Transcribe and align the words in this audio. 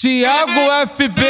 Tiago 0.00 0.52
FB, 0.94 1.20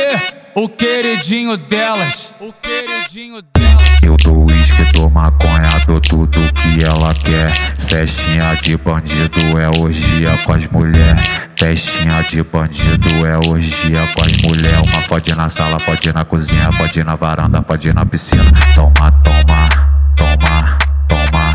o 0.55 0.69
queridinho 0.69 1.57
delas. 1.57 2.35
O 2.39 2.53
queridinho 2.53 3.41
delas. 3.41 4.03
Eu 4.03 4.15
dou 4.19 4.45
uísque, 4.45 4.85
dou 4.93 5.09
maconha, 5.09 5.71
dou 5.87 5.99
tudo 5.99 6.39
que 6.53 6.85
ela 6.85 7.15
quer. 7.15 7.51
Festinha 7.79 8.55
de 8.57 8.77
bandido 8.77 9.41
é 9.59 9.71
orgia 9.81 10.37
com 10.45 10.53
as 10.53 10.69
mulher. 10.69 11.17
Festinha 11.57 12.23
de 12.25 12.43
bandido 12.43 13.09
é 13.27 13.39
orgia 13.49 14.07
com 14.15 14.21
as 14.23 14.37
mulher. 14.43 14.79
Uma 14.81 15.01
pode 15.09 15.31
ir 15.31 15.35
na 15.35 15.49
sala, 15.49 15.79
pode 15.79 16.07
ir 16.07 16.13
na 16.13 16.27
cozinha, 16.27 16.69
pode 16.77 17.01
ir 17.01 17.07
na 17.07 17.15
varanda, 17.15 17.63
pode 17.63 17.89
ir 17.89 17.95
na 17.95 18.05
piscina. 18.05 18.53
Toma, 18.75 19.11
toma, 19.25 19.69
toma, 20.15 20.79
toma, 21.09 21.55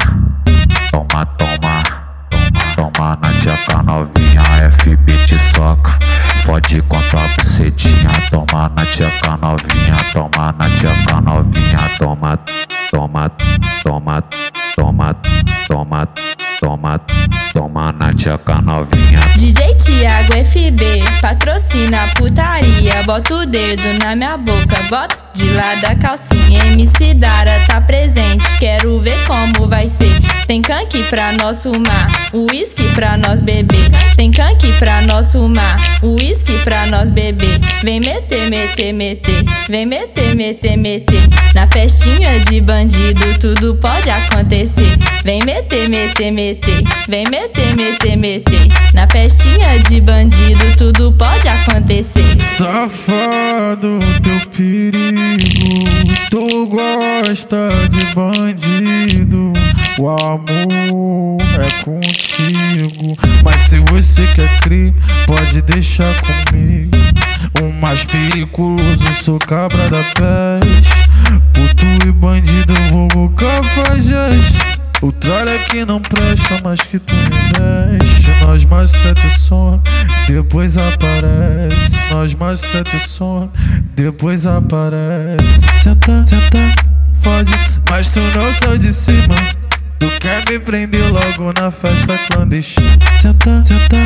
toma, 0.91 1.25
toma, 1.25 1.25
toma, 1.38 1.84
toma 2.75 3.20
na 3.21 3.32
tcheca 3.34 3.84
novinha, 3.84 4.41
FB 4.71 5.25
te 5.27 5.38
soca. 5.38 6.00
Pode 6.46 6.81
com 6.84 7.02
tua 7.09 7.22
bucetinha, 7.38 8.09
toma 8.30 8.70
na 8.76 8.86
tcheca 8.86 9.38
novinha, 9.38 9.95
toma 10.12 10.54
na 10.59 10.70
tcheca 10.70 11.22
novinha, 11.22 11.90
toma, 11.98 12.38
toma, 12.91 13.31
toma, 13.81 14.23
toma, 14.76 15.16
toma, 15.67 16.08
toma, 16.59 17.00
toma 17.53 17.91
na 17.94 18.14
tcheca 18.14 18.62
novinha. 18.62 19.20
DJ 19.38 19.76
Thiago 19.76 20.34
FB, 20.34 21.03
patrocina 21.22 22.03
a 22.03 22.08
putaria. 22.09 23.03
Bota 23.05 23.36
o 23.36 23.45
dedo 23.45 23.84
na 24.03 24.16
minha 24.16 24.38
boca, 24.38 24.81
bota 24.89 25.17
de 25.34 25.50
lado 25.50 25.86
a 25.86 25.95
calcinha. 25.95 26.59
MC 26.66 27.14
Dara 27.14 27.59
tá 27.67 27.80
presente, 27.81 28.12
Tem 30.47 30.61
canque 30.61 31.03
pra 31.03 31.31
nós 31.33 31.63
fumar, 31.63 32.11
uísque 32.33 32.83
pra 32.93 33.17
nós 33.17 33.41
beber. 33.41 33.89
Tem 34.15 34.29
canque 34.29 34.71
pra 34.73 35.02
nós 35.02 35.31
fumar, 35.31 35.79
uísque 36.03 36.57
pra 36.63 36.85
nós 36.88 37.09
beber. 37.09 37.59
Vem 37.81 37.99
meter, 37.99 38.49
meter, 38.49 38.94
meter, 38.94 39.44
vem 39.69 39.85
meter, 39.85 40.35
meter, 40.35 40.77
meter. 40.77 41.23
Na 41.55 41.66
festinha 41.67 42.39
de 42.41 42.59
bandido 42.59 43.39
tudo 43.39 43.75
pode 43.75 44.09
acontecer. 44.09 44.97
Vem 45.23 45.39
meter, 45.45 45.88
meter, 45.89 46.31
meter, 46.31 46.83
vem 47.07 47.23
meter, 47.30 47.75
meter, 47.75 48.17
meter. 48.17 48.67
Na 48.94 49.07
festinha 49.07 49.80
de 49.80 50.02
bandido 50.02 50.75
tudo 50.75 51.13
pode 51.13 51.47
acontecer. 51.47 52.39
Safado, 52.57 54.00
teu 54.22 54.50
perigo. 54.52 55.83
Tu 56.30 56.66
gosta 56.66 57.69
de 57.89 58.05
bandido. 58.13 59.42
O 59.99 60.09
amor 60.09 61.38
é 61.59 61.83
contigo. 61.83 63.16
Mas 63.44 63.61
se 63.61 63.80
você 63.80 64.25
quer 64.33 64.59
crer, 64.59 64.94
pode 65.27 65.61
deixar 65.61 66.13
comigo. 66.22 66.97
O 67.61 67.72
mais 67.72 68.03
perigoso, 68.03 69.05
sou 69.23 69.38
cabra 69.38 69.88
da 69.89 70.03
peste. 70.03 71.09
Puto 71.53 72.08
e 72.08 72.11
bandido, 72.11 72.73
vulgo 72.89 73.30
cafajeste. 73.35 74.73
O 75.02 75.11
tralha 75.11 75.59
que 75.69 75.85
não 75.85 76.02
presta, 76.02 76.59
mas 76.63 76.80
que 76.80 76.97
tu 76.97 77.13
investe. 77.13 78.31
Nós 78.41 78.66
mais 78.66 78.89
sete 78.89 79.30
som, 79.38 79.80
depois 80.28 80.75
aparece. 80.78 82.13
Nós 82.13 82.33
mais 82.33 82.59
sete 82.61 82.97
som, 83.07 83.50
depois 83.95 84.45
aparece. 84.45 85.83
Senta, 85.83 86.25
senta, 86.25 86.57
fode, 87.22 87.52
mas 87.89 88.07
tu 88.11 88.19
não 88.19 88.53
sai 88.53 88.78
de 88.78 88.91
cima. 88.94 89.35
Me 90.49 90.59
prender 90.59 91.11
logo 91.11 91.53
na 91.59 91.72
festa 91.72 92.17
clandestina. 92.30 92.97
Senta, 93.22 93.63
senta, 93.63 93.97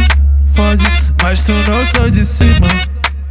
fode, 0.53 0.83
mas 1.21 1.44
tu 1.44 1.52
não 1.52 1.85
sai 1.88 2.11
de 2.11 2.25
cima. 2.25 2.67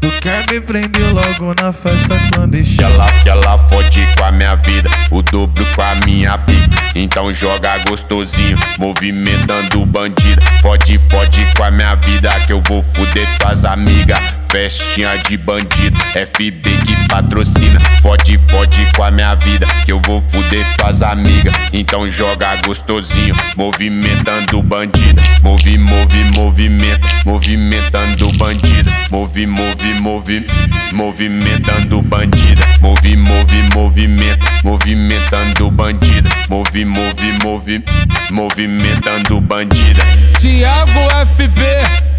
Tu 0.00 0.10
quer 0.20 0.44
me 0.50 0.60
prender 0.60 1.14
logo 1.14 1.54
na 1.60 1.72
festa 1.72 2.18
clandestina. 2.32 2.88
ela, 2.88 3.06
ela 3.24 3.58
fode 3.58 4.06
com 4.18 4.24
a 4.24 4.32
minha 4.32 4.54
vida, 4.56 4.90
o 5.10 5.22
dobro 5.22 5.64
com 5.74 5.82
a 5.82 5.94
minha 6.04 6.36
pica. 6.38 6.68
Então 6.94 7.32
joga 7.32 7.78
gostosinho, 7.88 8.58
movimentando 8.78 9.82
o 9.82 9.86
bandido. 9.86 10.42
Fode, 10.60 10.98
fode 11.10 11.46
com 11.56 11.64
a 11.64 11.70
minha 11.70 11.94
vida, 11.96 12.28
que 12.46 12.52
eu 12.52 12.62
vou 12.66 12.82
fuder 12.82 13.26
tuas 13.38 13.64
amigas. 13.64 14.18
Festinha 14.50 15.16
de 15.18 15.36
bandido, 15.36 15.98
FB 16.14 16.78
que 16.86 17.08
patrocina. 17.08 17.80
Fode, 18.00 18.38
fode 18.48 18.86
com 18.96 19.02
a 19.02 19.10
minha 19.10 19.34
vida, 19.34 19.66
que 19.84 19.92
eu 19.92 20.00
vou 20.04 20.20
fuder 20.20 20.64
tuas 20.76 21.02
amigas. 21.02 21.54
Então 21.72 22.10
joga 22.10 22.56
gostosinho, 22.64 23.34
movimentando 23.56 24.58
o 24.58 24.62
bandido. 24.62 25.20
Move, 25.42 25.78
move, 25.78 26.24
movimenta, 26.34 27.06
movimentando 27.24 28.28
o 28.28 28.32
bandido. 28.32 28.90
Move, 29.10 29.46
move, 29.46 29.94
move, 30.00 30.46
movimentando 30.92 31.98
o 31.98 32.02
bandido. 32.02 32.62
Move, 32.80 33.16
move, 33.16 33.68
movimenta, 33.74 34.46
movimentando 34.64 35.66
o 35.66 35.70
bandido. 35.70 36.28
Move, 36.48 36.84
move, 36.84 37.38
move, 37.44 37.84
movimentando 38.30 39.36
o 39.36 39.40
bandido. 39.40 40.00
Tiago 40.38 41.08
FB, 41.34 41.62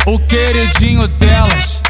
o 0.06 0.20
queridinho 0.20 1.08
delas. 1.08 1.87